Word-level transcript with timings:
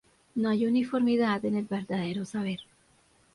No 0.33 0.49
hay 0.49 0.65
uniformidad 0.65 1.45
en 1.45 1.57
el 1.57 1.65
verdadero 1.65 2.25
saber. 2.25 2.59